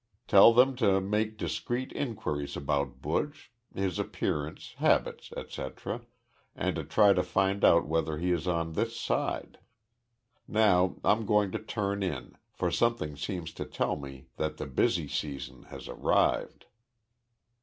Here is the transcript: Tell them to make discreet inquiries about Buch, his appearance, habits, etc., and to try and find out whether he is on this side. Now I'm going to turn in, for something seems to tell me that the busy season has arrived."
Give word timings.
Tell 0.27 0.51
them 0.51 0.75
to 0.77 0.99
make 0.99 1.37
discreet 1.37 1.91
inquiries 1.93 2.57
about 2.57 3.03
Buch, 3.03 3.51
his 3.71 3.99
appearance, 3.99 4.73
habits, 4.77 5.31
etc., 5.37 6.01
and 6.55 6.75
to 6.77 6.83
try 6.83 7.09
and 7.11 7.23
find 7.23 7.63
out 7.63 7.85
whether 7.85 8.17
he 8.17 8.31
is 8.31 8.47
on 8.47 8.73
this 8.73 8.99
side. 8.99 9.59
Now 10.47 10.95
I'm 11.03 11.27
going 11.27 11.51
to 11.51 11.59
turn 11.59 12.01
in, 12.01 12.35
for 12.51 12.71
something 12.71 13.15
seems 13.15 13.53
to 13.53 13.63
tell 13.65 13.95
me 13.95 14.25
that 14.37 14.57
the 14.57 14.65
busy 14.65 15.07
season 15.07 15.65
has 15.65 15.87
arrived." 15.87 16.65